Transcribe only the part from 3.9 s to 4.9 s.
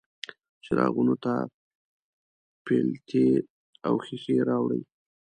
ښیښې راوړي